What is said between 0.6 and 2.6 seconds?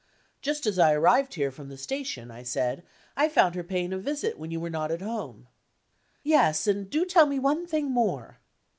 as I arrived here from the station," I